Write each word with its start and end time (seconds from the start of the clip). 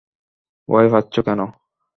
ভয় 0.69 0.87
পাচ্ছো 0.93 1.21
কেন? 1.27 1.39